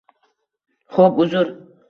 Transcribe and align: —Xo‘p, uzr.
—Xo‘p, 0.95 1.23
uzr. 1.27 1.55